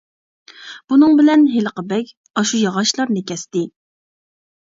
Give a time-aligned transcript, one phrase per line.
[0.93, 2.09] بۇنىڭ بىلەن ھېلىقى بەگ.
[2.41, 3.63] ئاشۇ ياغاچلارنى كەستى.